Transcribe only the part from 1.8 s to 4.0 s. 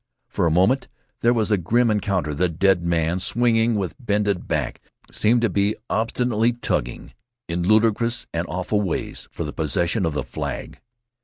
encounter. The dead man, swinging with